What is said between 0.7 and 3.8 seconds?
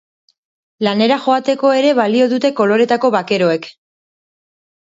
Lanera joateko ere balio dute koloretako bakeroek.